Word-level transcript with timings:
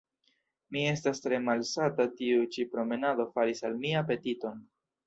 Mi 0.75 0.85
estas 0.91 1.21
tre 1.25 1.39
malsata; 1.49 2.09
tiu 2.17 2.49
ĉi 2.57 2.67
promenado 2.75 3.31
faris 3.39 3.67
al 3.71 3.79
mi 3.87 3.97
apetiton. 4.03 4.69